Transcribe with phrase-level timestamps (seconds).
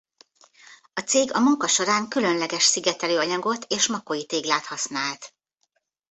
[0.93, 5.33] A cég a munka során különleges szigetelő anyagot és makói téglát használt.